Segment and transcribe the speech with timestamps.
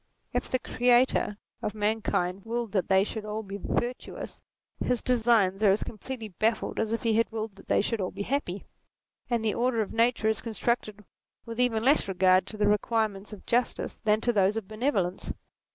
[0.33, 4.41] If the Creator of man kind willed that they should all be virtuous,
[4.83, 8.09] his designs are as completely baffled as if he had willed that they should all
[8.09, 8.65] be happy:
[9.29, 11.05] and the order of nature is constructed
[11.45, 15.33] with even less regard to the requirements of justice than to those of benevolence.